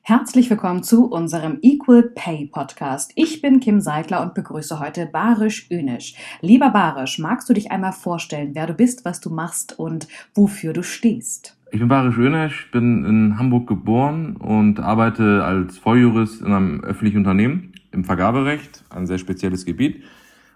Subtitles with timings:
[0.02, 3.12] Herzlich willkommen zu unserem Equal Pay Podcast.
[3.14, 6.14] Ich bin Kim Seidler und begrüße heute Barisch Önisch.
[6.40, 10.72] Lieber Barisch, magst du dich einmal vorstellen, wer du bist, was du machst und wofür
[10.72, 11.58] du stehst?
[11.72, 17.18] Ich bin Barisch Önisch, bin in Hamburg geboren und arbeite als Volljurist in einem öffentlichen
[17.18, 20.02] Unternehmen im Vergaberecht, ein sehr spezielles Gebiet.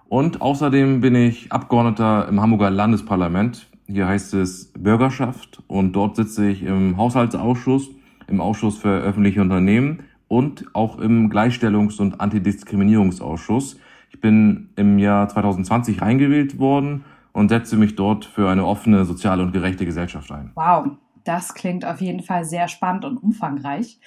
[0.09, 3.67] Und außerdem bin ich Abgeordneter im Hamburger Landesparlament.
[3.87, 7.91] Hier heißt es Bürgerschaft und dort sitze ich im Haushaltsausschuss
[8.29, 13.79] im Ausschuss für öffentliche Unternehmen und auch im Gleichstellungs- und Antidiskriminierungsausschuss.
[14.11, 19.43] Ich bin im Jahr 2020 reingewählt worden und setze mich dort für eine offene, soziale
[19.43, 20.53] und gerechte Gesellschaft ein.
[20.55, 20.87] Wow,
[21.25, 23.99] das klingt auf jeden Fall sehr spannend und umfangreich.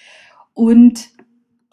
[0.54, 1.10] Und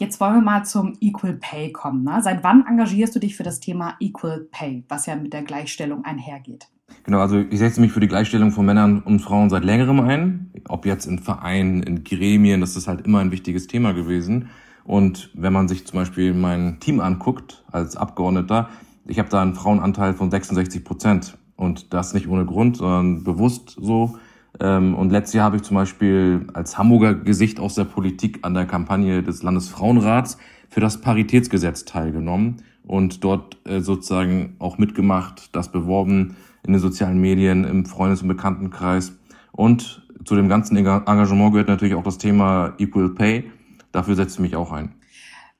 [0.01, 2.03] jetzt wollen wir mal zum Equal Pay kommen.
[2.03, 2.21] Ne?
[2.23, 6.05] Seit wann engagierst du dich für das Thema Equal Pay, was ja mit der Gleichstellung
[6.05, 6.69] einhergeht?
[7.03, 10.51] Genau, also ich setze mich für die Gleichstellung von Männern und Frauen seit längerem ein.
[10.69, 14.49] Ob jetzt in Vereinen, in Gremien, das ist halt immer ein wichtiges Thema gewesen.
[14.85, 18.69] Und wenn man sich zum Beispiel mein Team anguckt als Abgeordneter,
[19.07, 21.37] ich habe da einen Frauenanteil von 66 Prozent.
[21.57, 24.19] Und das nicht ohne Grund, sondern bewusst so.
[24.61, 28.55] Ähm, und letztes Jahr habe ich zum Beispiel als Hamburger Gesicht aus der Politik an
[28.55, 30.39] der Kampagne des Landesfrauenrats
[30.69, 37.21] für das Paritätsgesetz teilgenommen und dort äh, sozusagen auch mitgemacht, das beworben, in den sozialen
[37.21, 39.19] Medien, im Freundes- und Bekanntenkreis.
[39.53, 43.51] Und zu dem ganzen Engagement gehört natürlich auch das Thema Equal Pay.
[43.93, 44.95] Dafür setze ich mich auch ein.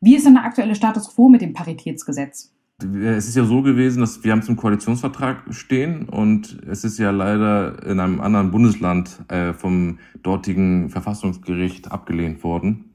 [0.01, 2.53] Wie ist denn der aktuelle Status quo mit dem Paritätsgesetz?
[2.83, 7.13] Es ist ja so gewesen, dass wir haben zum Koalitionsvertrag stehen und es ist ja
[7.13, 12.91] leider in einem anderen Bundesland äh, vom dortigen Verfassungsgericht abgelehnt worden.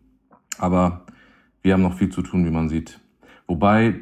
[0.58, 1.06] Aber
[1.62, 3.00] wir haben noch viel zu tun, wie man sieht.
[3.48, 3.96] Wobei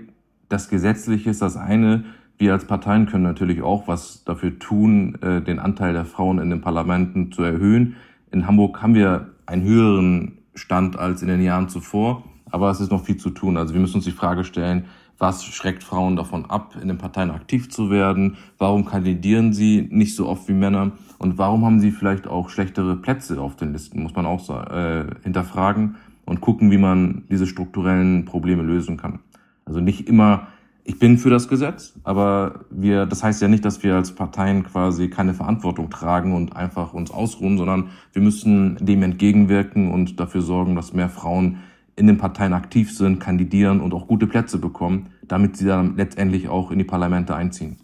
[0.49, 2.05] das Gesetzliche ist das eine,
[2.37, 6.49] wir als Parteien können natürlich auch was dafür tun, äh, den Anteil der Frauen in
[6.49, 7.95] den Parlamenten zu erhöhen.
[8.31, 12.91] In Hamburg haben wir einen höheren Stand als in den Jahren zuvor, aber es ist
[12.91, 13.57] noch viel zu tun.
[13.57, 14.85] Also wir müssen uns die Frage stellen,
[15.19, 18.37] was schreckt Frauen davon ab, in den Parteien aktiv zu werden?
[18.59, 20.91] Warum kandidieren sie nicht so oft wie Männer?
[21.17, 24.03] Und warum haben sie vielleicht auch schlechtere Plätze auf den Listen?
[24.03, 25.95] Muss man auch äh, hinterfragen
[26.27, 29.19] und gucken, wie man diese strukturellen Probleme lösen kann.
[29.65, 30.47] Also nicht immer
[30.87, 34.63] ich bin für das Gesetz, aber wir, das heißt ja nicht, dass wir als Parteien
[34.63, 40.41] quasi keine Verantwortung tragen und einfach uns ausruhen, sondern wir müssen dem entgegenwirken und dafür
[40.41, 41.57] sorgen, dass mehr Frauen
[41.97, 46.47] in den Parteien aktiv sind, kandidieren und auch gute Plätze bekommen, damit sie dann letztendlich
[46.47, 47.75] auch in die Parlamente einziehen.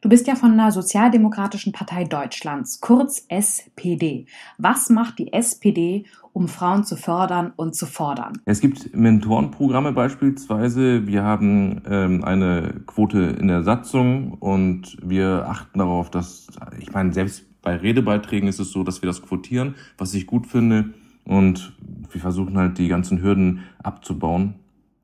[0.00, 4.26] Du bist ja von der Sozialdemokratischen Partei Deutschlands, kurz SPD.
[4.56, 8.34] Was macht die SPD, um Frauen zu fördern und zu fordern?
[8.44, 11.08] Es gibt Mentorenprogramme beispielsweise.
[11.08, 16.46] Wir haben ähm, eine Quote in der Satzung und wir achten darauf, dass,
[16.78, 20.46] ich meine, selbst bei Redebeiträgen ist es so, dass wir das quotieren, was ich gut
[20.46, 20.94] finde.
[21.24, 21.72] Und
[22.10, 24.54] wir versuchen halt die ganzen Hürden abzubauen,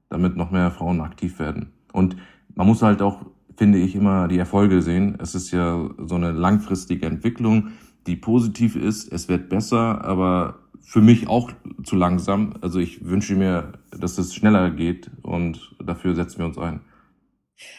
[0.09, 1.73] damit noch mehr Frauen aktiv werden.
[1.93, 2.17] Und
[2.55, 3.27] man muss halt auch
[3.57, 5.17] finde ich, immer die Erfolge sehen.
[5.21, 7.69] Es ist ja so eine langfristige Entwicklung,
[8.07, 9.13] die positiv ist.
[9.13, 11.51] Es wird besser, aber für mich auch
[11.83, 12.55] zu langsam.
[12.61, 16.81] Also ich wünsche mir, dass es schneller geht und dafür setzen wir uns ein.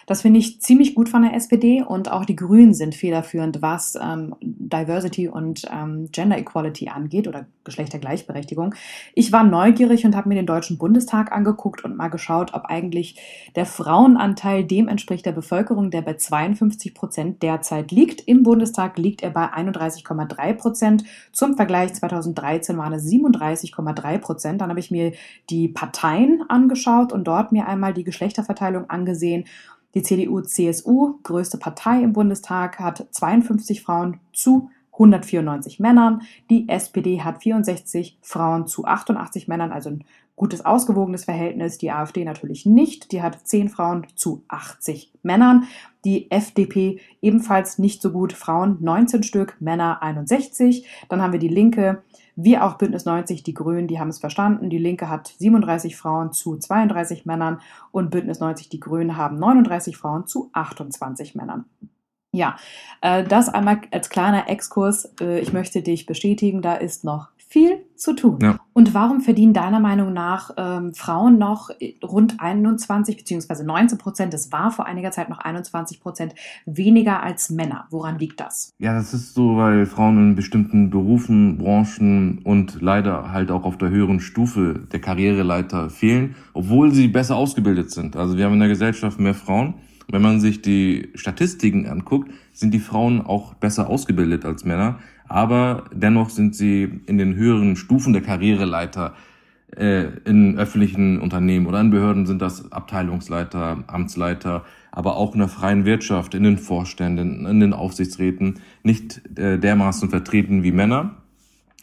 [0.06, 3.98] Das finde ich ziemlich gut von der SPD und auch die Grünen sind federführend, was
[4.02, 8.76] ähm, Diversity und ähm, Gender Equality angeht oder Geschlechtergleichberechtigung.
[9.16, 13.20] Ich war neugierig und habe mir den Deutschen Bundestag angeguckt und mal geschaut, ob eigentlich
[13.56, 18.22] der Frauenanteil dem entspricht der Bevölkerung, der bei 52 Prozent derzeit liegt.
[18.22, 21.04] Im Bundestag liegt er bei 31,3 Prozent.
[21.32, 24.62] Zum Vergleich 2013 waren es 37,3 Prozent.
[24.62, 25.14] Dann habe ich mir
[25.50, 29.46] die Parteien angeschaut und dort mir einmal die Geschlechterverteilung angesehen
[29.96, 36.22] die CDU-CSU, größte Partei im Bundestag, hat 52 Frauen zu 194 Männern.
[36.50, 40.04] Die SPD hat 64 Frauen zu 88 Männern, also ein
[40.36, 41.78] gutes ausgewogenes Verhältnis.
[41.78, 43.12] Die AfD natürlich nicht.
[43.12, 45.68] Die hat 10 Frauen zu 80 Männern.
[46.04, 48.34] Die FDP ebenfalls nicht so gut.
[48.34, 50.86] Frauen 19 Stück, Männer 61.
[51.10, 52.04] Dann haben wir die Linke
[52.36, 54.70] wie auch Bündnis 90, die Grünen, die haben es verstanden.
[54.70, 57.62] Die Linke hat 37 Frauen zu 32 Männern
[57.92, 61.66] und Bündnis 90, die Grünen haben 39 Frauen zu 28 Männern.
[62.34, 62.58] Ja,
[63.00, 65.10] äh, das einmal als kleiner Exkurs.
[65.22, 68.40] Äh, ich möchte dich bestätigen, da ist noch viel zu tun.
[68.42, 68.60] Ja.
[68.74, 71.70] Und warum verdienen deiner Meinung nach ähm, Frauen noch
[72.04, 73.64] rund 21 bzw.
[73.64, 76.36] 19 Prozent, das war vor einiger Zeit noch 21 Prozent,
[76.66, 77.88] weniger als Männer?
[77.92, 78.74] Woran liegt das?
[78.78, 83.78] Ja, das ist so, weil Frauen in bestimmten Berufen, Branchen und leider halt auch auf
[83.78, 88.18] der höheren Stufe der Karriereleiter fehlen, obwohl sie besser ausgebildet sind.
[88.18, 89.76] Also wir haben in der Gesellschaft mehr Frauen.
[90.10, 95.86] Wenn man sich die Statistiken anguckt, sind die Frauen auch besser ausgebildet als Männer aber
[95.92, 99.16] dennoch sind sie in den höheren Stufen der Karriereleiter
[99.76, 105.50] äh, in öffentlichen Unternehmen oder in Behörden sind das Abteilungsleiter, Amtsleiter, aber auch in der
[105.50, 111.18] freien Wirtschaft, in den Vorständen, in den Aufsichtsräten nicht äh, dermaßen vertreten wie Männer.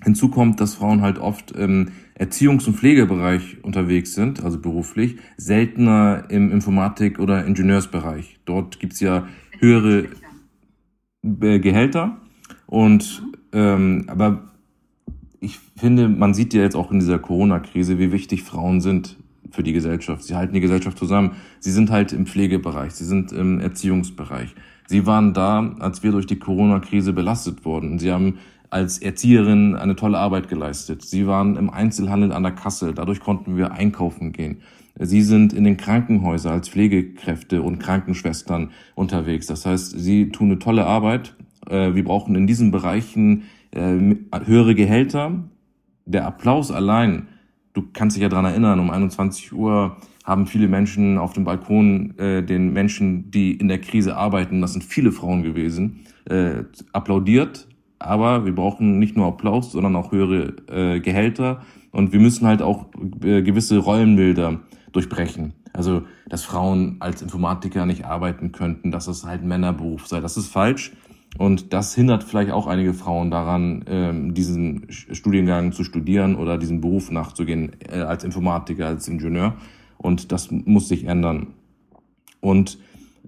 [0.03, 6.25] Hinzu kommt, dass Frauen halt oft im Erziehungs- und Pflegebereich unterwegs sind, also beruflich, seltener
[6.29, 8.41] im Informatik- oder Ingenieursbereich.
[8.45, 9.27] Dort gibt's ja
[9.59, 10.09] höhere
[11.23, 12.17] Gehälter
[12.67, 13.23] und
[13.53, 14.45] ähm, aber
[15.41, 19.17] ich finde, man sieht ja jetzt auch in dieser Corona-Krise, wie wichtig Frauen sind
[19.51, 20.23] für die Gesellschaft.
[20.23, 21.33] Sie halten die Gesellschaft zusammen.
[21.61, 24.55] Sie sind halt im Pflegebereich, sie sind im Erziehungsbereich.
[24.87, 27.99] Sie waren da, als wir durch die Corona-Krise belastet wurden.
[27.99, 28.39] Sie haben
[28.71, 31.03] als Erzieherin eine tolle Arbeit geleistet.
[31.03, 32.95] Sie waren im Einzelhandel an der Kasse.
[32.95, 34.63] Dadurch konnten wir einkaufen gehen.
[34.99, 39.47] Sie sind in den Krankenhäusern als Pflegekräfte und Krankenschwestern unterwegs.
[39.47, 41.35] Das heißt, sie tun eine tolle Arbeit
[41.69, 43.99] wir brauchen in diesen Bereichen äh,
[44.45, 45.45] höhere Gehälter.
[46.05, 47.29] Der Applaus allein,
[47.73, 52.17] du kannst dich ja dran erinnern, um 21 Uhr haben viele Menschen auf dem Balkon
[52.19, 57.67] äh, den Menschen, die in der Krise arbeiten, das sind viele Frauen gewesen, äh, applaudiert.
[57.99, 61.63] Aber wir brauchen nicht nur Applaus, sondern auch höhere äh, Gehälter.
[61.93, 62.87] Und wir müssen halt auch
[63.23, 64.61] äh, gewisse Rollenbilder
[64.93, 65.55] durchbrechen.
[65.73, 70.21] Also, dass Frauen als Informatiker nicht arbeiten könnten, dass es halt ein Männerberuf sei.
[70.21, 70.93] Das ist falsch.
[71.39, 76.81] Und das hindert vielleicht auch einige Frauen daran, ähm, diesen Studiengang zu studieren oder diesen
[76.81, 79.55] Beruf nachzugehen äh, als Informatiker, als Ingenieur.
[79.97, 81.49] Und das muss sich ändern.
[82.41, 82.79] Und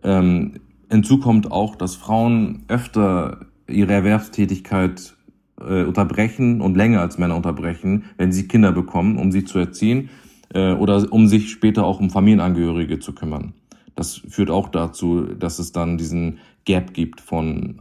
[0.02, 5.14] ähm, hinzu kommt auch, dass Frauen öfter ihre Erwerbstätigkeit
[5.60, 10.10] äh, unterbrechen und länger als Männer unterbrechen, wenn sie Kinder bekommen, um sie zu erziehen
[10.52, 13.54] äh, oder um sich später auch um Familienangehörige zu kümmern.
[13.94, 17.80] Das führt auch dazu, dass es dann diesen Gap gibt von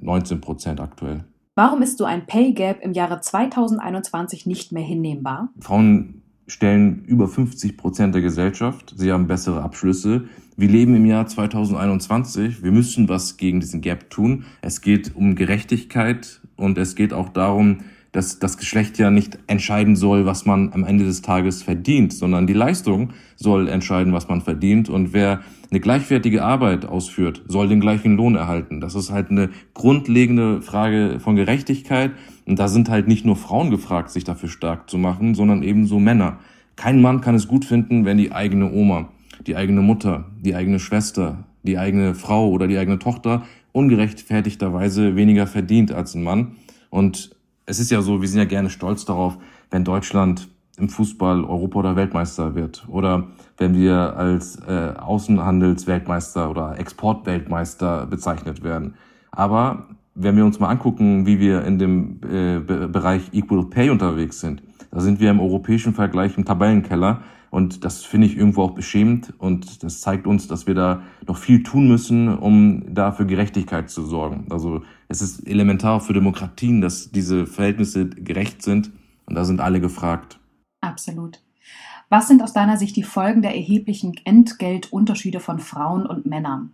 [0.00, 1.24] 19 äh, Prozent aktuell.
[1.54, 5.48] Warum ist so ein Pay Gap im Jahre 2021 nicht mehr hinnehmbar?
[5.58, 8.94] Frauen stellen über 50 Prozent der Gesellschaft.
[8.96, 10.28] Sie haben bessere Abschlüsse.
[10.56, 12.62] Wir leben im Jahr 2021.
[12.62, 14.44] Wir müssen was gegen diesen Gap tun.
[14.62, 17.78] Es geht um Gerechtigkeit und es geht auch darum,
[18.12, 22.46] dass das Geschlecht ja nicht entscheiden soll, was man am Ende des Tages verdient, sondern
[22.46, 24.88] die Leistung soll entscheiden, was man verdient.
[24.88, 28.80] Und wer eine gleichwertige Arbeit ausführt, soll den gleichen Lohn erhalten.
[28.80, 32.12] Das ist halt eine grundlegende Frage von Gerechtigkeit.
[32.46, 35.98] Und da sind halt nicht nur Frauen gefragt, sich dafür stark zu machen, sondern ebenso
[35.98, 36.38] Männer.
[36.76, 39.08] Kein Mann kann es gut finden, wenn die eigene Oma,
[39.46, 45.46] die eigene Mutter, die eigene Schwester, die eigene Frau oder die eigene Tochter ungerechtfertigterweise weniger
[45.46, 46.52] verdient als ein Mann.
[46.88, 49.36] Und es ist ja so, wir sind ja gerne stolz darauf,
[49.70, 50.48] wenn Deutschland
[50.78, 58.62] im Fußball Europa- oder Weltmeister wird oder wenn wir als äh, Außenhandelsweltmeister oder Exportweltmeister bezeichnet
[58.62, 58.94] werden.
[59.30, 64.40] Aber wenn wir uns mal angucken, wie wir in dem äh, Bereich Equal Pay unterwegs
[64.40, 68.72] sind, da sind wir im europäischen Vergleich im Tabellenkeller und das finde ich irgendwo auch
[68.72, 73.26] beschämend und das zeigt uns, dass wir da noch viel tun müssen, um da für
[73.26, 74.46] Gerechtigkeit zu sorgen.
[74.50, 78.90] Also es ist elementar für Demokratien, dass diese Verhältnisse gerecht sind
[79.26, 80.38] und da sind alle gefragt.
[80.80, 81.40] Absolut.
[82.08, 86.72] Was sind aus deiner Sicht die Folgen der erheblichen Entgeltunterschiede von Frauen und Männern?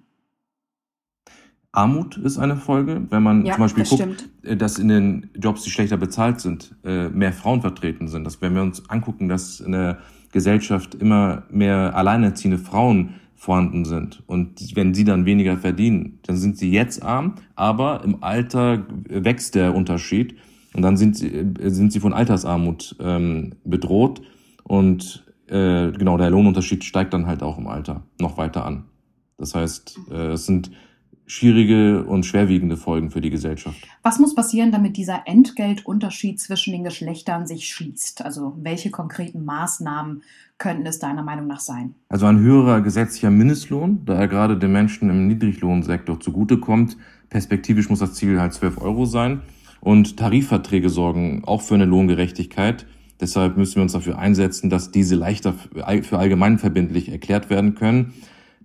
[1.73, 4.28] Armut ist eine Folge, wenn man ja, zum Beispiel das guckt, stimmt.
[4.44, 8.25] Äh, dass in den Jobs, die schlechter bezahlt sind, äh, mehr Frauen vertreten sind.
[8.25, 9.99] Dass wenn wir uns angucken, dass in der
[10.30, 16.56] Gesellschaft immer mehr alleinerziehende Frauen vorhanden sind und wenn sie dann weniger verdienen, dann sind
[16.56, 20.37] sie jetzt arm, aber im Alter wächst der Unterschied
[20.74, 24.22] und dann sind sie, äh, sind sie von Altersarmut ähm, bedroht
[24.64, 28.84] und äh, genau der Lohnunterschied steigt dann halt auch im Alter noch weiter an.
[29.38, 30.70] Das heißt, äh, es sind
[31.26, 33.76] schwierige und schwerwiegende Folgen für die Gesellschaft.
[34.02, 38.24] Was muss passieren, damit dieser Entgeltunterschied zwischen den Geschlechtern sich schließt?
[38.24, 40.22] Also welche konkreten Maßnahmen
[40.58, 41.94] könnten es deiner Meinung nach sein?
[42.08, 46.96] Also ein höherer gesetzlicher Mindestlohn, da er gerade den Menschen im Niedriglohnsektor zugutekommt.
[47.30, 49.40] Perspektivisch muss das Ziel halt 12 Euro sein.
[49.84, 52.86] Und Tarifverträge sorgen auch für eine Lohngerechtigkeit.
[53.20, 58.14] Deshalb müssen wir uns dafür einsetzen, dass diese leichter für allgemeinverbindlich erklärt werden können,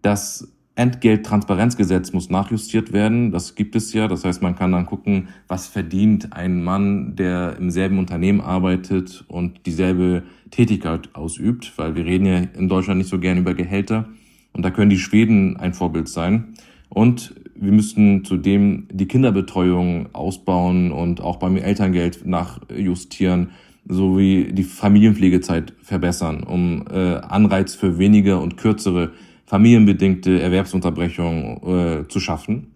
[0.02, 3.32] dass Entgelttransparenzgesetz muss nachjustiert werden.
[3.32, 4.08] Das gibt es ja.
[4.08, 9.26] Das heißt, man kann dann gucken, was verdient ein Mann, der im selben Unternehmen arbeitet
[9.28, 14.08] und dieselbe Tätigkeit ausübt, weil wir reden ja in Deutschland nicht so gern über Gehälter.
[14.54, 16.54] Und da können die Schweden ein Vorbild sein.
[16.88, 23.52] Und wir müssten zudem die Kinderbetreuung ausbauen und auch beim Elterngeld nachjustieren
[23.86, 29.12] sowie die Familienpflegezeit verbessern, um äh, Anreiz für weniger und kürzere
[29.46, 32.76] familienbedingte Erwerbsunterbrechung äh, zu schaffen.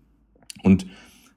[0.64, 0.88] Und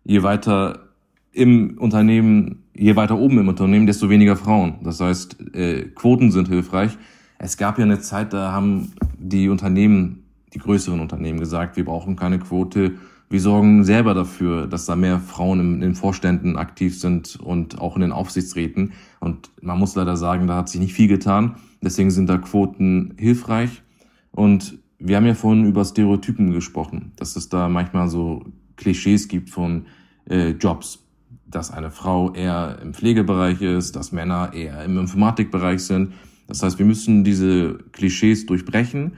[0.03, 0.87] je weiter
[1.33, 4.77] im Unternehmen, je weiter oben im Unternehmen, desto weniger Frauen.
[4.83, 6.97] Das heißt, äh, Quoten sind hilfreich.
[7.39, 10.25] Es gab ja eine Zeit, da haben die Unternehmen,
[10.55, 12.95] die größeren Unternehmen gesagt, wir brauchen keine Quote.
[13.29, 17.97] Wir sorgen selber dafür, dass da mehr Frauen in den Vorständen aktiv sind und auch
[17.97, 18.93] in den Aufsichtsräten.
[19.19, 21.57] Und man muss leider sagen, da hat sich nicht viel getan.
[21.83, 23.83] Deswegen sind da Quoten hilfreich.
[24.31, 28.45] Und wir haben ja vorhin über Stereotypen gesprochen, dass es da manchmal so
[28.77, 29.87] Klischees gibt von
[30.31, 31.01] äh, Jobs,
[31.47, 36.13] dass eine Frau eher im Pflegebereich ist, dass Männer eher im Informatikbereich sind.
[36.47, 39.17] Das heißt, wir müssen diese Klischees durchbrechen,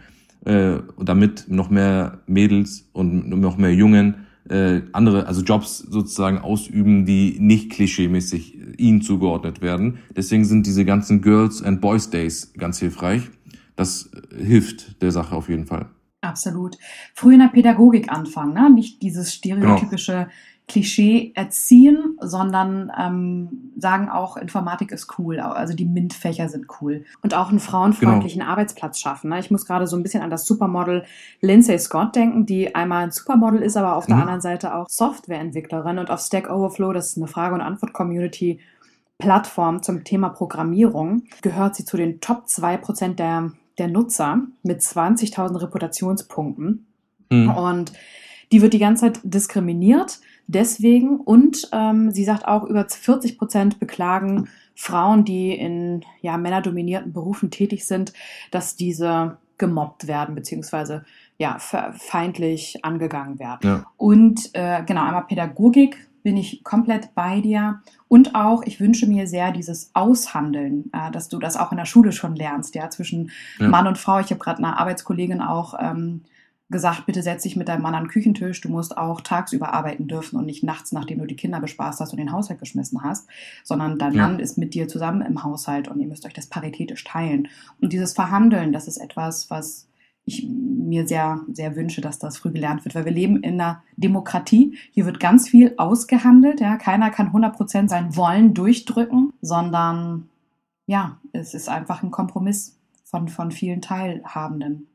[0.49, 7.05] äh, damit noch mehr Mädels und noch mehr Jungen äh, andere, also Jobs sozusagen ausüben,
[7.05, 9.99] die nicht klischeemäßig ihnen zugeordnet werden.
[10.17, 13.31] Deswegen sind diese ganzen Girls and Boys Days ganz hilfreich
[13.79, 15.87] das hilft der Sache auf jeden Fall.
[16.21, 16.77] Absolut.
[17.15, 18.69] Früh in der Pädagogik anfangen, ne?
[18.71, 20.27] nicht dieses stereotypische genau.
[20.69, 27.05] Klischee erziehen, sondern ähm, sagen auch, Informatik ist cool, also die MINT-Fächer sind cool.
[27.23, 28.53] Und auch einen frauenfreundlichen genau.
[28.53, 29.31] Arbeitsplatz schaffen.
[29.31, 29.41] Ne?
[29.41, 31.05] Ich muss gerade so ein bisschen an das Supermodel
[31.41, 34.13] Lindsay Scott denken, die einmal ein Supermodel ist, aber auf mhm.
[34.13, 35.99] der anderen Seite auch Softwareentwicklerin.
[35.99, 38.61] Und auf Stack Overflow, das ist eine Frage- und Antwort-Community,
[39.19, 45.63] Plattform zum Thema Programmierung, gehört sie zu den Top 2% der der Nutzer mit 20.000
[45.63, 46.87] Reputationspunkten.
[47.31, 47.51] Mhm.
[47.51, 47.93] Und
[48.53, 51.21] die wird die ganze Zeit diskriminiert deswegen.
[51.21, 57.51] Und ähm, sie sagt auch, über 40 Prozent beklagen Frauen, die in ja, männerdominierten Berufen
[57.51, 58.13] tätig sind,
[58.51, 61.05] dass diese gemobbt werden, beziehungsweise
[61.37, 63.61] ja, feindlich angegangen werden.
[63.63, 63.87] Ja.
[63.97, 67.81] Und äh, genau, einmal Pädagogik bin ich komplett bei dir.
[68.09, 71.85] Und auch, ich wünsche mir sehr dieses Aushandeln, äh, dass du das auch in der
[71.85, 73.69] Schule schon lernst, ja, zwischen ja.
[73.69, 74.19] Mann und Frau.
[74.21, 76.23] Ich habe gerade einer Arbeitskollegin auch ähm,
[76.71, 78.61] gesagt, bitte setz dich mit deinem Mann an den Küchentisch.
[78.61, 82.13] Du musst auch tagsüber arbeiten dürfen und nicht nachts, nachdem du die Kinder bespaßt hast
[82.13, 83.29] und den Haushalt geschmissen hast,
[83.65, 84.23] sondern dein ja.
[84.23, 87.49] Mann ist mit dir zusammen im Haushalt und ihr müsst euch das paritätisch teilen.
[87.81, 89.89] Und dieses Verhandeln, das ist etwas, was
[90.29, 93.83] ich mir sehr, sehr wünsche, dass das früh gelernt wird, weil wir leben in einer
[93.97, 94.77] Demokratie.
[94.93, 96.61] Hier wird ganz viel ausgehandelt.
[96.61, 100.29] Ja, keiner kann 100% sein Wollen durchdrücken, sondern
[100.87, 104.87] ja, es ist einfach ein Kompromiss von, von vielen Teilhabenden.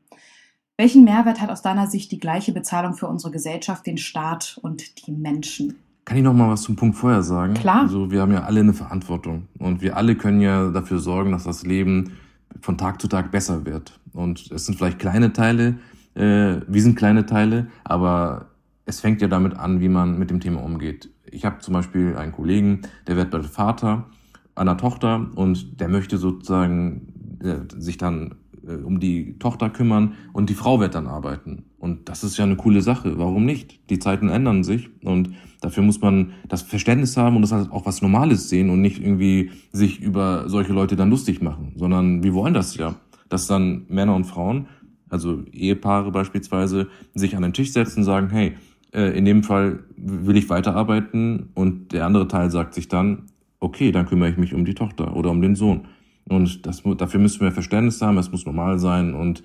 [0.76, 5.06] Welchen Mehrwert hat aus deiner Sicht die gleiche Bezahlung für unsere Gesellschaft, den Staat und
[5.06, 5.76] die Menschen?
[6.04, 7.54] Kann ich noch mal was zum Punkt vorher sagen?
[7.54, 7.82] Klar.
[7.82, 11.44] Also wir haben ja alle eine Verantwortung und wir alle können ja dafür sorgen, dass
[11.44, 12.12] das Leben
[12.60, 14.00] von Tag zu Tag besser wird.
[14.12, 15.78] Und es sind vielleicht kleine Teile,
[16.14, 18.46] Äh, wir sind kleine Teile, aber
[18.86, 21.10] es fängt ja damit an, wie man mit dem Thema umgeht.
[21.28, 24.06] Ich habe zum Beispiel einen Kollegen, der wird bald Vater
[24.54, 30.54] einer Tochter und der möchte sozusagen äh, sich dann um die Tochter kümmern und die
[30.54, 31.64] Frau wird dann arbeiten.
[31.78, 33.18] Und das ist ja eine coole Sache.
[33.18, 33.90] Warum nicht?
[33.90, 35.30] Die Zeiten ändern sich und
[35.60, 39.00] dafür muss man das Verständnis haben und das als auch was Normales sehen und nicht
[39.00, 42.96] irgendwie sich über solche Leute dann lustig machen, sondern wir wollen das ja,
[43.28, 44.66] dass dann Männer und Frauen,
[45.08, 48.54] also Ehepaare beispielsweise, sich an den Tisch setzen und sagen, hey,
[48.92, 53.24] äh, in dem Fall will ich weiterarbeiten und der andere Teil sagt sich dann,
[53.60, 55.86] okay, dann kümmere ich mich um die Tochter oder um den Sohn.
[56.28, 59.42] Und das, dafür müssen wir Verständnis haben, es muss normal sein und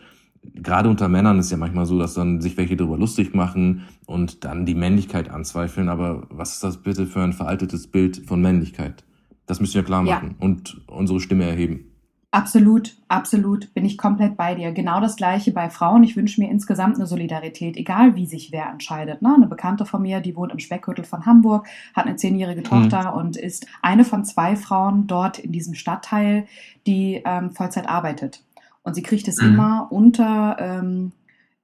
[0.56, 4.46] gerade unter Männern ist ja manchmal so, dass dann sich welche darüber lustig machen und
[4.46, 5.90] dann die Männlichkeit anzweifeln.
[5.90, 9.04] Aber was ist das bitte für ein veraltetes Bild von Männlichkeit?
[9.46, 10.46] Das müssen wir klar machen ja.
[10.46, 11.86] und unsere Stimme erheben.
[12.32, 14.72] Absolut, absolut, bin ich komplett bei dir.
[14.72, 16.04] Genau das gleiche bei Frauen.
[16.04, 19.24] Ich wünsche mir insgesamt eine Solidarität, egal wie sich wer entscheidet.
[19.24, 19.34] Ne?
[19.36, 23.18] Eine Bekannte von mir, die wohnt im Speckgürtel von Hamburg, hat eine zehnjährige Tochter mhm.
[23.18, 26.46] und ist eine von zwei Frauen dort in diesem Stadtteil,
[26.86, 28.44] die ähm, Vollzeit arbeitet.
[28.84, 29.48] Und sie kriegt es mhm.
[29.48, 31.14] immer unter ähm,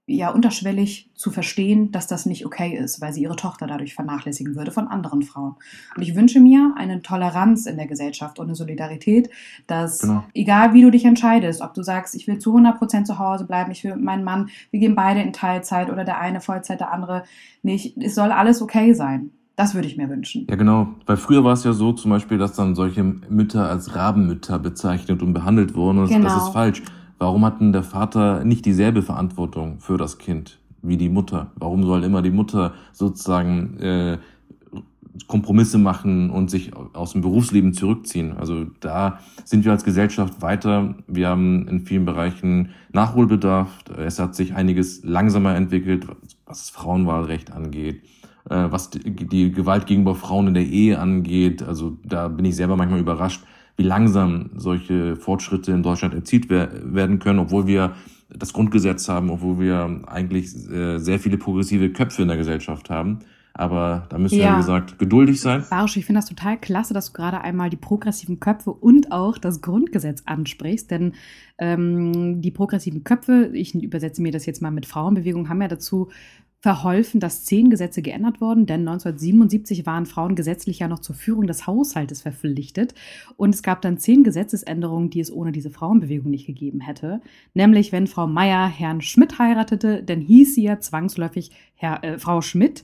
[0.08, 4.56] ja unterschwellig zu verstehen, dass das nicht okay ist, weil sie ihre Tochter dadurch vernachlässigen
[4.56, 5.56] würde von anderen Frauen.
[5.96, 9.30] Und ich wünsche mir eine Toleranz in der Gesellschaft und eine Solidarität,
[9.66, 10.24] dass genau.
[10.36, 13.46] egal wie du dich entscheidest, ob du sagst, ich will zu 100 Prozent zu Hause
[13.46, 16.92] bleiben, ich will meinen Mann, wir gehen beide in Teilzeit oder der eine Vollzeit, der
[16.92, 17.24] andere
[17.64, 19.32] nicht, es soll alles okay sein.
[19.56, 20.46] Das würde ich mir wünschen.
[20.50, 20.90] Ja, genau.
[21.06, 25.22] Weil früher war es ja so zum Beispiel, dass dann solche Mütter als Rabenmütter bezeichnet
[25.22, 26.00] und behandelt wurden.
[26.00, 26.26] Und genau.
[26.26, 26.82] das ist falsch.
[27.18, 31.52] Warum hat denn der Vater nicht dieselbe Verantwortung für das Kind wie die Mutter?
[31.56, 34.18] Warum soll immer die Mutter sozusagen äh,
[35.28, 38.36] Kompromisse machen und sich aus dem Berufsleben zurückziehen?
[38.38, 40.96] Also da sind wir als Gesellschaft weiter.
[41.08, 43.70] Wir haben in vielen Bereichen Nachholbedarf.
[43.98, 46.08] Es hat sich einiges langsamer entwickelt,
[46.46, 48.04] was das Frauenwahlrecht angeht
[48.50, 51.64] äh, was die, die Gewalt gegenüber Frauen in der Ehe angeht.
[51.64, 53.44] Also da bin ich selber manchmal überrascht,
[53.78, 57.96] wie langsam solche Fortschritte in Deutschland erzielt werden können, obwohl wir
[58.30, 63.20] das Grundgesetz haben, obwohl wir eigentlich äh, sehr viele progressive Köpfe in der Gesellschaft haben.
[63.58, 64.48] Aber da müssen ja.
[64.48, 65.64] wir, wie gesagt, geduldig sein.
[65.70, 69.38] Barusch, ich finde das total klasse, dass du gerade einmal die progressiven Köpfe und auch
[69.38, 70.92] das Grundgesetz ansprichst.
[70.92, 71.14] Denn
[71.58, 76.10] ähm, die progressiven Köpfe, ich übersetze mir das jetzt mal mit Frauenbewegung, haben ja dazu
[76.66, 81.46] verholfen, dass zehn Gesetze geändert wurden, denn 1977 waren Frauen gesetzlich ja noch zur Führung
[81.46, 82.96] des Haushaltes verpflichtet
[83.38, 87.22] und es gab dann zehn Gesetzesänderungen, die es ohne diese Frauenbewegung nicht gegeben hätte.
[87.54, 92.42] Nämlich, wenn Frau Meier Herrn Schmidt heiratete, dann hieß sie ja zwangsläufig Herr, äh, Frau
[92.42, 92.84] Schmidt.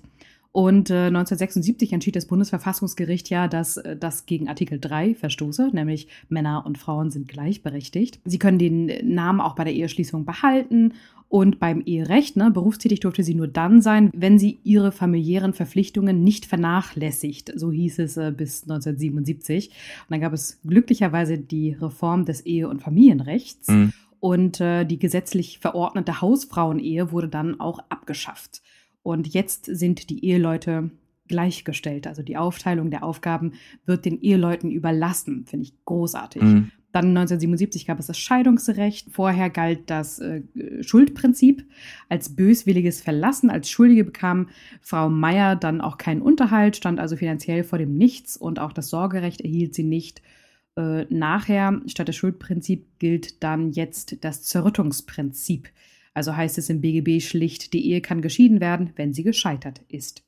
[0.54, 6.08] Und äh, 1976 entschied das Bundesverfassungsgericht ja, dass äh, das gegen Artikel 3 verstoße, nämlich
[6.28, 8.20] Männer und Frauen sind gleichberechtigt.
[8.26, 10.94] Sie können den Namen auch bei der Eheschließung behalten
[11.32, 16.26] und beim Eherecht, ne, berufstätig durfte sie nur dann sein, wenn sie ihre familiären Verpflichtungen
[16.26, 17.54] nicht vernachlässigt.
[17.56, 19.70] So hieß es äh, bis 1977.
[19.70, 19.76] Und
[20.10, 23.70] dann gab es glücklicherweise die Reform des Ehe- und Familienrechts.
[23.70, 23.94] Mhm.
[24.20, 28.62] Und äh, die gesetzlich verordnete Hausfrauenehe wurde dann auch abgeschafft.
[29.04, 30.92] Und jetzt sind die Eheleute
[31.28, 32.08] gleichgestellt.
[32.08, 33.54] Also die Aufteilung der Aufgaben
[33.86, 35.46] wird den Eheleuten überlassen.
[35.46, 36.42] Finde ich großartig.
[36.42, 36.72] Mhm.
[36.92, 39.12] Dann 1977 gab es das Scheidungsrecht.
[39.12, 40.42] Vorher galt das äh,
[40.82, 41.66] Schuldprinzip.
[42.10, 44.50] Als böswilliges Verlassen, als Schuldige bekam
[44.82, 48.90] Frau Meier dann auch keinen Unterhalt, stand also finanziell vor dem Nichts und auch das
[48.90, 50.22] Sorgerecht erhielt sie nicht.
[50.76, 55.70] Äh, nachher, statt des Schuldprinzip, gilt dann jetzt das Zerrüttungsprinzip.
[56.14, 60.24] Also heißt es im BGB schlicht, die Ehe kann geschieden werden, wenn sie gescheitert ist.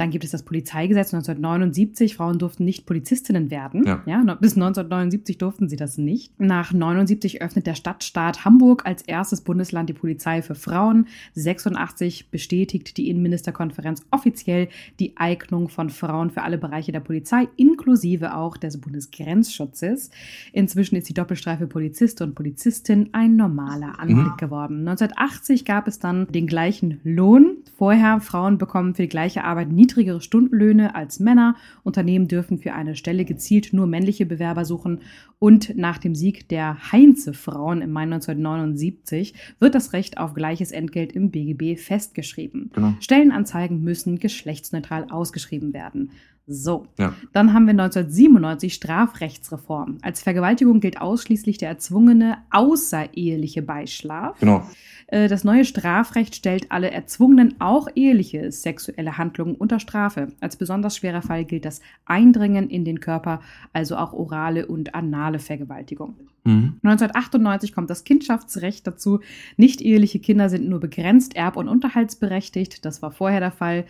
[0.00, 2.14] Dann gibt es das Polizeigesetz 1979.
[2.14, 3.84] Frauen durften nicht Polizistinnen werden.
[3.84, 4.00] Ja.
[4.06, 4.18] ja.
[4.36, 6.38] bis 1979 durften sie das nicht.
[6.38, 11.08] Nach 79 öffnet der Stadtstaat Hamburg als erstes Bundesland die Polizei für Frauen.
[11.34, 14.68] 86 bestätigt die Innenministerkonferenz offiziell
[15.00, 20.12] die Eignung von Frauen für alle Bereiche der Polizei, inklusive auch des Bundesgrenzschutzes.
[20.52, 24.36] Inzwischen ist die Doppelstreife Polizist und Polizistin ein normaler Anblick mhm.
[24.36, 24.88] geworden.
[24.88, 27.56] 1980 gab es dann den gleichen Lohn.
[27.76, 31.56] Vorher Frauen bekommen für die gleiche Arbeit nie niedrigere Stundenlöhne als Männer.
[31.82, 35.00] Unternehmen dürfen für eine Stelle gezielt nur männliche Bewerber suchen.
[35.38, 41.12] Und nach dem Sieg der Heinze-Frauen im Mai 1979 wird das Recht auf gleiches Entgelt
[41.12, 42.70] im BGB festgeschrieben.
[42.74, 42.94] Genau.
[43.00, 46.10] Stellenanzeigen müssen geschlechtsneutral ausgeschrieben werden.
[46.50, 47.12] So, Ja.
[47.34, 49.98] dann haben wir 1997 Strafrechtsreform.
[50.02, 54.38] Als Vergewaltigung gilt ausschließlich der erzwungene außereheliche Beischlaf.
[54.40, 54.62] Genau.
[55.08, 60.28] Äh, Das neue Strafrecht stellt alle erzwungenen, auch eheliche sexuelle Handlungen unter Strafe.
[60.40, 63.40] Als besonders schwerer Fall gilt das Eindringen in den Körper,
[63.74, 66.14] also auch orale und anale Vergewaltigung.
[66.48, 66.80] Mhm.
[66.82, 69.20] 1998 kommt das Kindschaftsrecht dazu.
[69.58, 72.84] Nicht-eheliche Kinder sind nur begrenzt erb- und unterhaltsberechtigt.
[72.86, 73.84] Das war vorher der Fall.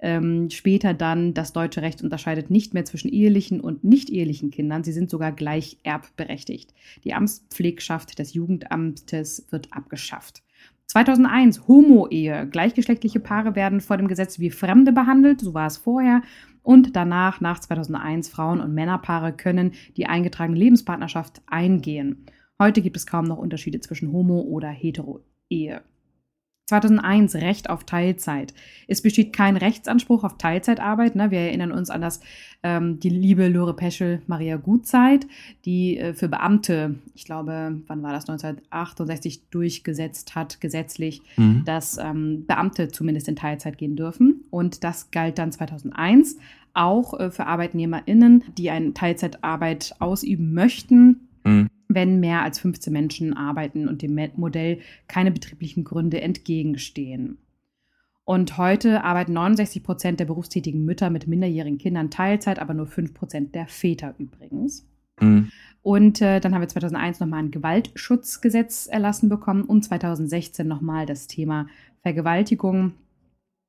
[0.00, 4.84] Ähm, später dann, das deutsche Recht unterscheidet nicht mehr zwischen ehelichen und nicht-ehelichen Kindern.
[4.84, 6.72] Sie sind sogar gleich erbberechtigt.
[7.02, 10.42] Die Amtspflegschaft des Jugendamtes wird abgeschafft.
[10.86, 12.46] 2001 Homo-Ehe.
[12.48, 16.22] Gleichgeschlechtliche Paare werden vor dem Gesetz wie Fremde behandelt, so war es vorher.
[16.64, 22.24] Und danach, nach 2001, Frauen- und Männerpaare können die eingetragene Lebenspartnerschaft eingehen.
[22.58, 25.82] Heute gibt es kaum noch Unterschiede zwischen Homo- oder Hetero-Ehe.
[26.66, 28.54] 2001 Recht auf Teilzeit.
[28.88, 31.14] Es besteht kein Rechtsanspruch auf Teilzeitarbeit.
[31.14, 31.30] Ne?
[31.30, 32.20] Wir erinnern uns an das,
[32.62, 35.26] ähm, die liebe Lore Peschel Maria Gutzeit,
[35.66, 41.64] die äh, für Beamte, ich glaube, wann war das, 1968 durchgesetzt hat, gesetzlich, Mhm.
[41.64, 44.44] dass ähm, Beamte zumindest in Teilzeit gehen dürfen.
[44.50, 46.38] Und das galt dann 2001
[46.72, 51.23] auch äh, für ArbeitnehmerInnen, die eine Teilzeitarbeit ausüben möchten.
[51.94, 54.78] Wenn mehr als 15 Menschen arbeiten und dem Modell
[55.08, 57.38] keine betrieblichen Gründe entgegenstehen.
[58.24, 63.12] Und heute arbeiten 69 Prozent der berufstätigen Mütter mit minderjährigen Kindern Teilzeit, aber nur 5
[63.12, 64.86] Prozent der Väter übrigens.
[65.20, 65.50] Mhm.
[65.82, 71.26] Und äh, dann haben wir 2001 nochmal ein Gewaltschutzgesetz erlassen bekommen und 2016 nochmal das
[71.26, 71.66] Thema
[72.00, 72.94] Vergewaltigung.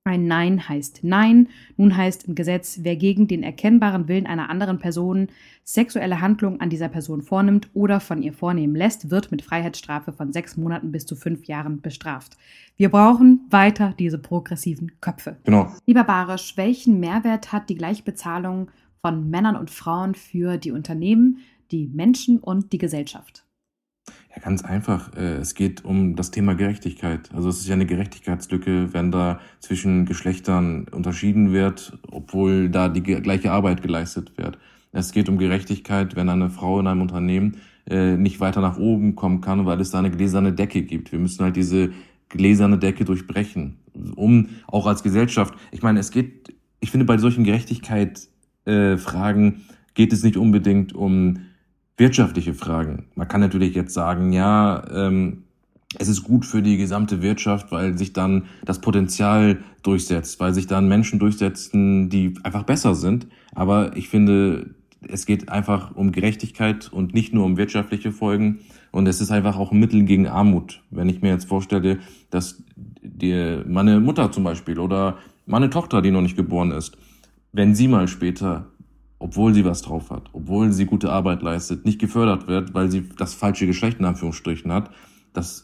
[0.07, 1.49] Ein Nein heißt Nein.
[1.77, 5.29] Nun heißt im Gesetz, wer gegen den erkennbaren Willen einer anderen Person
[5.63, 10.31] sexuelle Handlungen an dieser Person vornimmt oder von ihr vornehmen lässt, wird mit Freiheitsstrafe von
[10.31, 12.37] sechs Monaten bis zu fünf Jahren bestraft.
[12.77, 15.37] Wir brauchen weiter diese progressiven Köpfe.
[15.43, 15.73] Genau.
[15.87, 18.69] Lieber Barisch, welchen Mehrwert hat die Gleichbezahlung
[19.01, 21.39] von Männern und Frauen für die Unternehmen,
[21.71, 23.44] die Menschen und die Gesellschaft?
[24.35, 25.15] Ja, ganz einfach.
[25.15, 27.29] Äh, Es geht um das Thema Gerechtigkeit.
[27.33, 33.01] Also es ist ja eine Gerechtigkeitslücke, wenn da zwischen Geschlechtern unterschieden wird, obwohl da die
[33.03, 34.57] gleiche Arbeit geleistet wird.
[34.91, 37.57] Es geht um Gerechtigkeit, wenn eine Frau in einem Unternehmen
[37.89, 41.11] äh, nicht weiter nach oben kommen kann, weil es da eine gläserne Decke gibt.
[41.11, 41.91] Wir müssen halt diese
[42.29, 43.77] gläserne Decke durchbrechen,
[44.15, 45.53] um auch als Gesellschaft.
[45.71, 46.55] Ich meine, es geht.
[46.79, 48.27] Ich finde, bei solchen Gerechtigkeit
[48.65, 49.61] äh, Fragen
[49.95, 51.39] geht es nicht unbedingt um
[51.97, 53.05] wirtschaftliche Fragen.
[53.15, 55.43] Man kann natürlich jetzt sagen, ja, ähm,
[55.97, 60.67] es ist gut für die gesamte Wirtschaft, weil sich dann das Potenzial durchsetzt, weil sich
[60.67, 63.27] dann Menschen durchsetzen, die einfach besser sind.
[63.53, 64.75] Aber ich finde,
[65.07, 68.59] es geht einfach um Gerechtigkeit und nicht nur um wirtschaftliche Folgen.
[68.91, 70.81] Und es ist einfach auch ein Mittel gegen Armut.
[70.89, 76.11] Wenn ich mir jetzt vorstelle, dass die, meine Mutter zum Beispiel oder meine Tochter, die
[76.11, 76.97] noch nicht geboren ist,
[77.51, 78.67] wenn sie mal später
[79.25, 83.09] obwohl sie was drauf hat, obwohl sie gute Arbeit leistet, nicht gefördert wird, weil sie
[83.17, 84.91] das falsche Geschlecht in Anführungsstrichen hat,
[85.33, 85.63] das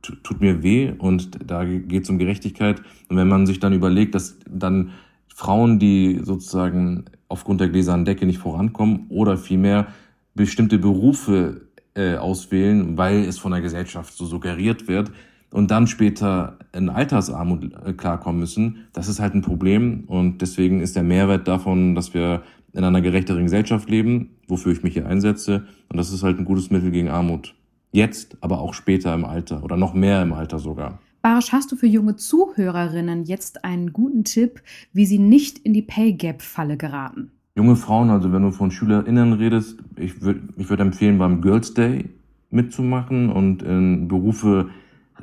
[0.00, 2.80] t- tut mir weh und da geht es um Gerechtigkeit.
[3.10, 4.92] Und wenn man sich dann überlegt, dass dann
[5.28, 9.88] Frauen, die sozusagen aufgrund der gläsernen Decke nicht vorankommen oder vielmehr
[10.34, 15.12] bestimmte Berufe äh, auswählen, weil es von der Gesellschaft so suggeriert wird
[15.52, 20.80] und dann später in Altersarmut äh, klarkommen müssen, das ist halt ein Problem und deswegen
[20.80, 25.06] ist der Mehrwert davon, dass wir in einer gerechteren Gesellschaft leben, wofür ich mich hier
[25.06, 27.54] einsetze und das ist halt ein gutes Mittel gegen Armut.
[27.92, 30.98] Jetzt, aber auch später im Alter oder noch mehr im Alter sogar.
[31.20, 34.60] Barisch, hast du für junge Zuhörerinnen jetzt einen guten Tipp,
[34.92, 37.30] wie sie nicht in die Pay Gap Falle geraten?
[37.54, 41.74] Junge Frauen, also wenn du von SchülerInnen redest, ich würde ich würd empfehlen, beim Girls
[41.74, 42.08] Day
[42.50, 44.70] mitzumachen und in Berufe,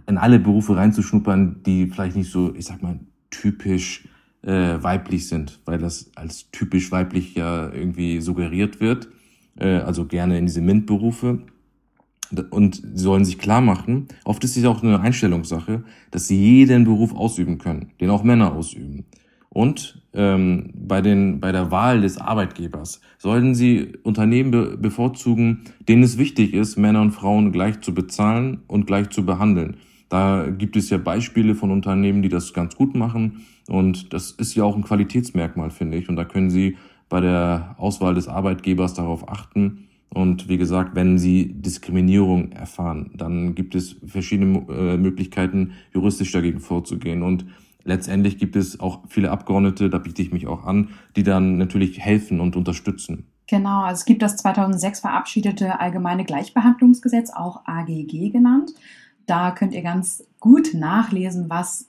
[0.08, 4.08] in alle Berufe reinzuschnuppern, die vielleicht nicht so, ich sag mal, typisch
[4.42, 9.10] äh, weiblich sind, weil das als typisch weiblich ja irgendwie suggeriert wird.
[9.60, 11.40] Äh, also gerne in diese MINT-Berufe.
[12.52, 16.84] Und sie sollen sich klar machen, oft ist es auch eine Einstellungssache, dass sie jeden
[16.84, 19.06] Beruf ausüben können, den auch Männer ausüben.
[19.50, 26.04] Und ähm, bei, den, bei der Wahl des Arbeitgebers sollten Sie Unternehmen be bevorzugen, denen
[26.04, 29.78] es wichtig ist, Männer und Frauen gleich zu bezahlen und gleich zu behandeln.
[30.10, 33.46] Da gibt es ja Beispiele von Unternehmen, die das ganz gut machen.
[33.68, 36.10] Und das ist ja auch ein Qualitätsmerkmal, finde ich.
[36.10, 39.88] Und da können Sie bei der Auswahl des Arbeitgebers darauf achten.
[40.12, 46.60] Und wie gesagt, wenn Sie Diskriminierung erfahren, dann gibt es verschiedene äh, Möglichkeiten, juristisch dagegen
[46.60, 47.22] vorzugehen.
[47.22, 47.46] Und
[47.84, 52.00] letztendlich gibt es auch viele Abgeordnete, da biete ich mich auch an, die dann natürlich
[52.00, 53.26] helfen und unterstützen.
[53.48, 58.72] Genau, also es gibt das 2006 verabschiedete Allgemeine Gleichbehandlungsgesetz, auch AGG genannt.
[59.30, 61.86] Da könnt ihr ganz gut nachlesen, was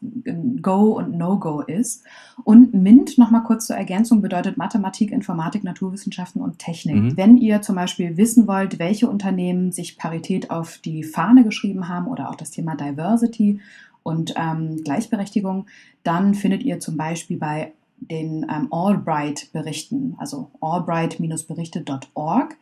[0.61, 2.05] Go und No-Go ist.
[2.45, 6.97] Und MINT, nochmal kurz zur Ergänzung, bedeutet Mathematik, Informatik, Naturwissenschaften und Technik.
[6.97, 7.17] Mhm.
[7.17, 12.09] Wenn ihr zum Beispiel wissen wollt, welche Unternehmen sich Parität auf die Fahne geschrieben haben
[12.09, 13.61] oder auch das Thema Diversity
[14.03, 15.65] und ähm, Gleichberechtigung,
[16.03, 22.57] dann findet ihr zum Beispiel bei den ähm, Albright-Berichten, also albright-berichte.org,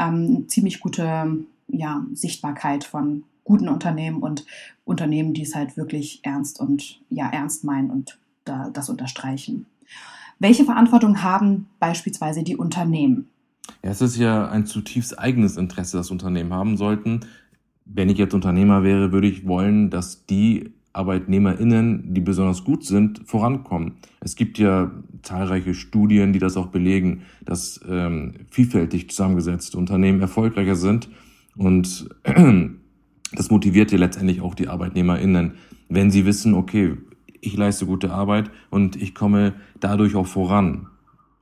[0.00, 4.44] ähm, ziemlich gute ja, Sichtbarkeit von guten Unternehmen und
[4.84, 9.66] Unternehmen, die es halt wirklich ernst und ja ernst meinen und da, das unterstreichen.
[10.38, 13.28] Welche Verantwortung haben beispielsweise die Unternehmen?
[13.82, 17.20] Ja, es ist ja ein zutiefst eigenes Interesse, das Unternehmen haben sollten.
[17.84, 23.22] Wenn ich jetzt Unternehmer wäre, würde ich wollen, dass die ArbeitnehmerInnen, die besonders gut sind,
[23.26, 23.96] vorankommen.
[24.20, 24.90] Es gibt ja
[25.22, 31.08] zahlreiche Studien, die das auch belegen, dass ähm, vielfältig zusammengesetzte Unternehmen erfolgreicher sind
[31.56, 32.08] und
[33.36, 35.52] das motiviert ja letztendlich auch die ArbeitnehmerInnen,
[35.88, 36.94] wenn sie wissen, okay,
[37.40, 40.86] ich leiste gute Arbeit und ich komme dadurch auch voran.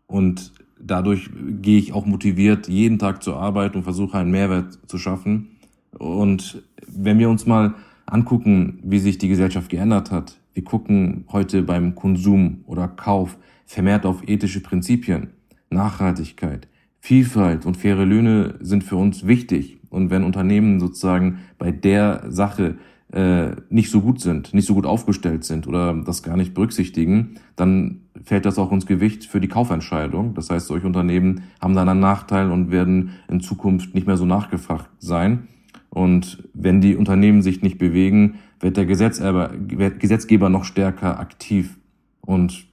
[0.07, 4.99] Und dadurch gehe ich auch motiviert jeden Tag zur Arbeit und versuche einen Mehrwert zu
[4.99, 5.57] schaffen.
[5.99, 7.75] Und wenn wir uns mal
[8.07, 14.05] angucken, wie sich die Gesellschaft geändert hat, wir gucken heute beim Konsum oder Kauf vermehrt
[14.05, 15.29] auf ethische Prinzipien,
[15.71, 16.69] Nachhaltigkeit,
[17.05, 19.81] Vielfalt und faire Löhne sind für uns wichtig.
[19.93, 22.77] Und wenn Unternehmen sozusagen bei der Sache
[23.13, 27.35] äh, nicht so gut sind, nicht so gut aufgestellt sind oder das gar nicht berücksichtigen,
[27.57, 30.33] dann fällt das auch ins Gewicht für die Kaufentscheidung.
[30.35, 34.25] Das heißt, solche Unternehmen haben dann einen Nachteil und werden in Zukunft nicht mehr so
[34.25, 35.49] nachgefragt sein.
[35.91, 41.79] Und wenn die Unternehmen sich nicht bewegen, wird der Gesetzgeber, Gesetzgeber noch stärker aktiv.
[42.23, 42.67] Und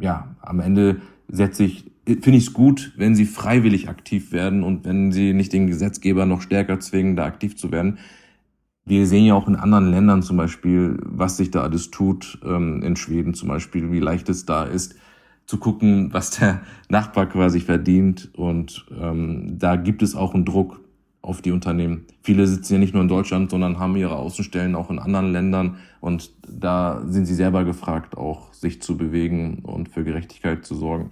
[0.00, 4.84] ja, am Ende setze ich finde ich es gut, wenn sie freiwillig aktiv werden und
[4.84, 7.98] wenn sie nicht den Gesetzgeber noch stärker zwingen, da aktiv zu werden.
[8.84, 12.82] Wir sehen ja auch in anderen Ländern zum Beispiel, was sich da alles tut, ähm,
[12.82, 14.96] in Schweden zum Beispiel, wie leicht es da ist,
[15.46, 18.30] zu gucken, was der Nachbar quasi verdient.
[18.34, 20.80] Und ähm, da gibt es auch einen Druck
[21.20, 22.06] auf die Unternehmen.
[22.22, 25.76] Viele sitzen ja nicht nur in Deutschland, sondern haben ihre Außenstellen auch in anderen Ländern.
[26.00, 31.10] Und da sind sie selber gefragt, auch sich zu bewegen und für Gerechtigkeit zu sorgen.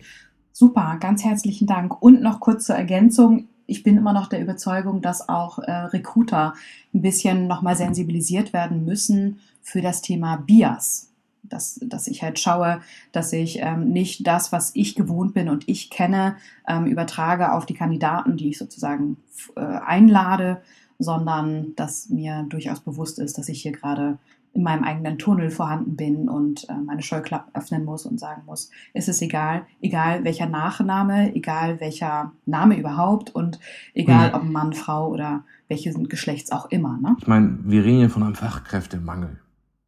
[0.53, 2.03] Super, ganz herzlichen Dank.
[2.03, 3.49] Und noch kurz zur Ergänzung.
[3.67, 6.55] Ich bin immer noch der Überzeugung, dass auch äh, Recruiter
[6.93, 11.07] ein bisschen nochmal sensibilisiert werden müssen für das Thema Bias.
[11.43, 12.81] Dass, dass ich halt schaue,
[13.13, 16.37] dass ich ähm, nicht das, was ich gewohnt bin und ich kenne,
[16.69, 19.17] ähm, übertrage auf die Kandidaten, die ich sozusagen
[19.57, 20.63] äh, einlade,
[20.99, 24.19] sondern dass mir durchaus bewusst ist, dass ich hier gerade
[24.53, 28.71] in meinem eigenen Tunnel vorhanden bin und äh, meine Scheuklappen öffnen muss und sagen muss,
[28.95, 33.61] ist es egal, egal welcher Nachname, egal welcher Name überhaupt und
[33.95, 34.35] egal mhm.
[34.35, 36.99] ob Mann, Frau oder welches Geschlechts auch immer.
[37.01, 37.17] Ne?
[37.21, 39.39] Ich meine, wir reden hier von einem Fachkräftemangel.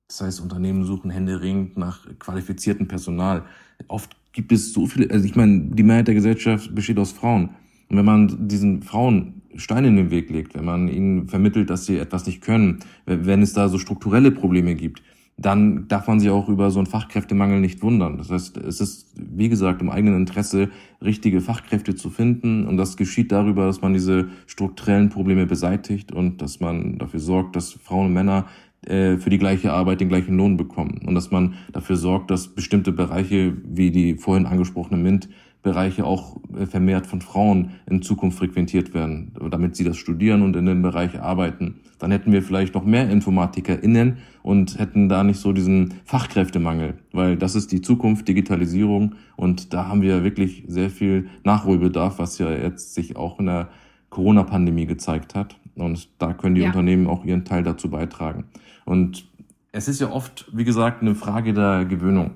[0.08, 3.44] Das heißt, Unternehmen suchen händeringend nach qualifiziertem Personal.
[3.88, 7.50] Oft gibt es so viele, also ich meine, die Mehrheit der Gesellschaft besteht aus Frauen.
[7.88, 11.86] Und wenn man diesen Frauen Steine in den Weg legt, wenn man ihnen vermittelt, dass
[11.86, 15.02] sie etwas nicht können, wenn es da so strukturelle Probleme gibt,
[15.38, 18.18] dann darf man sich auch über so einen Fachkräftemangel nicht wundern.
[18.18, 20.70] Das heißt, es ist, wie gesagt, im eigenen Interesse,
[21.02, 22.66] richtige Fachkräfte zu finden.
[22.66, 27.56] Und das geschieht darüber, dass man diese strukturellen Probleme beseitigt und dass man dafür sorgt,
[27.56, 28.46] dass Frauen und Männer
[28.86, 31.00] äh, für die gleiche Arbeit den gleichen Lohn bekommen.
[31.06, 35.28] Und dass man dafür sorgt, dass bestimmte Bereiche, wie die vorhin angesprochene MINT,
[35.62, 40.56] Bereiche auch äh, vermehrt von Frauen in Zukunft frequentiert werden, damit sie das studieren und
[40.56, 41.80] in dem Bereich arbeiten.
[41.98, 47.36] Dann hätten wir vielleicht noch mehr InformatikerInnen und hätten da nicht so diesen Fachkräftemangel, weil
[47.36, 52.50] das ist die Zukunft, Digitalisierung und da haben wir wirklich sehr viel Nachholbedarf, was ja
[52.50, 53.68] jetzt sich auch in der
[54.10, 55.56] Corona-Pandemie gezeigt hat.
[55.74, 56.66] Und da können die ja.
[56.68, 58.44] Unternehmen auch ihren Teil dazu beitragen.
[58.84, 59.26] Und
[59.72, 62.32] es ist ja oft, wie gesagt, eine Frage der Gewöhnung.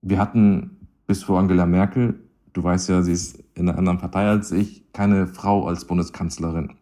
[0.00, 0.79] Wir hatten
[1.10, 2.20] bis vor Angela Merkel,
[2.52, 6.74] du weißt ja, sie ist in einer anderen Partei als ich, keine Frau als Bundeskanzlerin.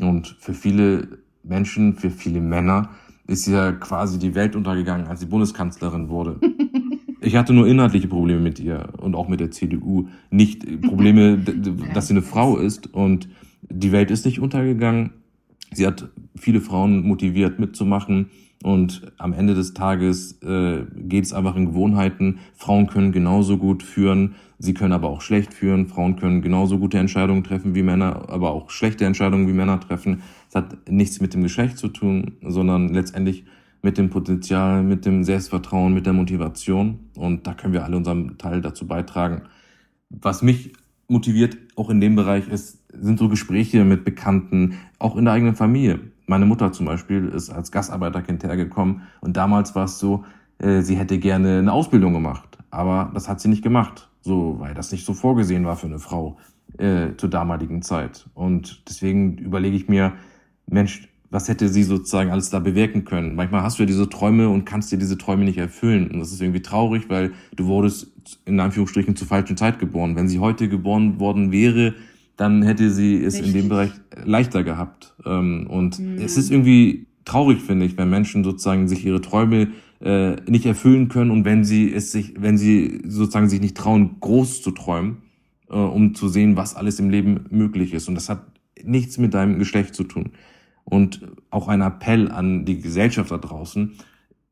[0.00, 2.90] Und für viele Menschen, für viele Männer
[3.28, 6.40] ist ja quasi die Welt untergegangen, als sie Bundeskanzlerin wurde.
[7.20, 10.08] Ich hatte nur inhaltliche Probleme mit ihr und auch mit der CDU.
[10.30, 11.36] Nicht Probleme,
[11.92, 13.28] dass sie eine Frau ist und
[13.62, 15.10] die Welt ist nicht untergegangen.
[15.72, 18.30] Sie hat viele Frauen motiviert mitzumachen
[18.62, 22.40] und am Ende des Tages äh, geht es einfach in Gewohnheiten.
[22.56, 25.86] Frauen können genauso gut führen, sie können aber auch schlecht führen.
[25.86, 30.22] Frauen können genauso gute Entscheidungen treffen wie Männer, aber auch schlechte Entscheidungen wie Männer treffen.
[30.48, 33.44] Es hat nichts mit dem Geschlecht zu tun, sondern letztendlich
[33.80, 36.98] mit dem Potenzial, mit dem Selbstvertrauen, mit der Motivation.
[37.16, 39.42] Und da können wir alle unseren Teil dazu beitragen.
[40.10, 40.72] Was mich
[41.06, 45.54] motiviert, auch in dem Bereich, ist, sind so Gespräche mit Bekannten, auch in der eigenen
[45.54, 50.24] Familie Meine Mutter zum Beispiel ist als Gastarbeiterkind hergekommen und damals war es so,
[50.58, 54.74] äh, sie hätte gerne eine Ausbildung gemacht, aber das hat sie nicht gemacht, so weil
[54.74, 56.36] das nicht so vorgesehen war für eine Frau
[56.76, 58.28] äh, zur damaligen Zeit.
[58.34, 60.12] Und deswegen überlege ich mir,
[60.66, 63.34] Mensch, was hätte sie sozusagen alles da bewirken können?
[63.34, 66.10] Manchmal hast du ja diese Träume und kannst dir diese Träume nicht erfüllen.
[66.10, 68.12] Und das ist irgendwie traurig, weil du wurdest
[68.44, 70.14] in Anführungsstrichen zur falschen Zeit geboren.
[70.16, 71.94] Wenn sie heute geboren worden wäre,
[72.38, 73.54] dann hätte sie es Richtig.
[73.54, 73.90] in dem Bereich
[74.24, 75.14] leichter gehabt.
[75.26, 76.18] Ähm, und mhm.
[76.18, 79.68] es ist irgendwie traurig, finde ich, wenn Menschen sozusagen sich ihre Träume
[80.00, 84.20] äh, nicht erfüllen können und wenn sie es sich, wenn sie sozusagen sich nicht trauen,
[84.20, 85.18] groß zu träumen,
[85.68, 88.08] äh, um zu sehen, was alles im Leben möglich ist.
[88.08, 88.46] Und das hat
[88.84, 90.30] nichts mit deinem Geschlecht zu tun.
[90.84, 93.94] Und auch ein Appell an die Gesellschaft da draußen.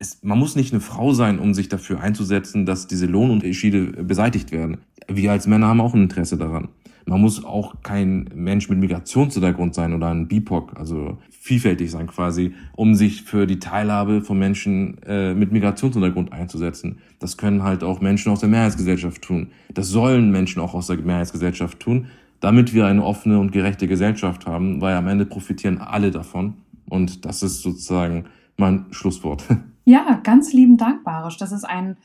[0.01, 4.51] Es, man muss nicht eine Frau sein, um sich dafür einzusetzen, dass diese Lohnunterschiede beseitigt
[4.51, 4.79] werden.
[5.07, 6.68] Wir als Männer haben auch ein Interesse daran.
[7.07, 12.55] Man muss auch kein Mensch mit Migrationshintergrund sein oder ein BIPOC, also vielfältig sein quasi,
[12.75, 16.99] um sich für die Teilhabe von Menschen äh, mit Migrationshintergrund einzusetzen.
[17.21, 19.53] Das können halt auch Menschen aus der Mehrheitsgesellschaft tun.
[19.73, 22.09] Das sollen Menschen auch aus der Mehrheitsgesellschaft tun
[22.40, 26.55] damit wir eine offene und gerechte Gesellschaft haben, weil am Ende profitieren alle davon.
[26.88, 29.45] Und das ist sozusagen mein Schlusswort.
[29.88, 31.37] Ja, ganz lieben Dank, Barisch.
[31.37, 31.97] Das ist ein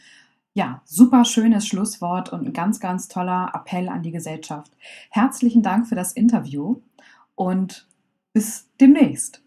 [0.54, 4.72] ja, super schönes Schlusswort und ein ganz, ganz toller Appell an die Gesellschaft.
[5.10, 6.82] Herzlichen Dank für das Interview
[7.36, 7.88] und
[8.34, 9.42] bis demnächst.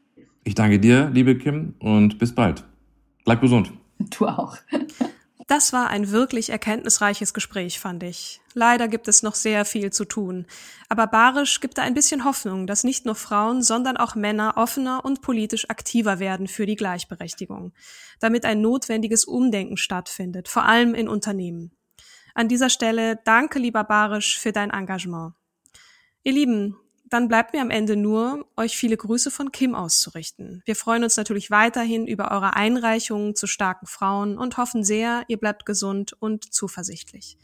[0.45, 2.64] Ich danke dir, liebe Kim, und bis bald.
[3.25, 3.73] Bleib gesund.
[4.19, 4.57] Du auch.
[5.46, 8.40] Das war ein wirklich erkenntnisreiches Gespräch, fand ich.
[8.54, 10.46] Leider gibt es noch sehr viel zu tun.
[10.88, 15.04] Aber Barisch gibt da ein bisschen Hoffnung, dass nicht nur Frauen, sondern auch Männer offener
[15.04, 17.72] und politisch aktiver werden für die Gleichberechtigung,
[18.20, 21.76] damit ein notwendiges Umdenken stattfindet, vor allem in Unternehmen.
[22.35, 25.35] An dieser Stelle danke, lieber Barisch, für dein Engagement.
[26.22, 26.76] Ihr Lieben,
[27.11, 30.62] dann bleibt mir am Ende nur, euch viele Grüße von Kim auszurichten.
[30.64, 35.38] Wir freuen uns natürlich weiterhin über eure Einreichungen zu starken Frauen und hoffen sehr, ihr
[35.38, 37.37] bleibt gesund und zuversichtlich.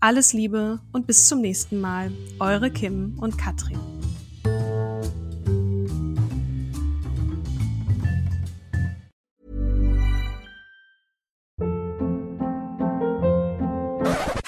[0.00, 2.12] Alles Liebe und bis zum nächsten Mal.
[2.38, 3.80] Eure Kim und Katrin.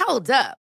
[0.07, 0.57] Hold up.